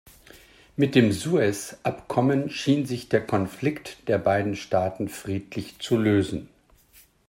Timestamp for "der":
3.07-3.23, 4.07-4.17